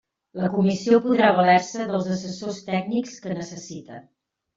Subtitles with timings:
[0.43, 4.01] La Comissió podrà valer-se dels assessors tècnics que necessite.